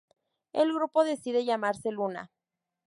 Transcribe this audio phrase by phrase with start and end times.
[0.51, 2.31] El grupo decide llamarse Luna.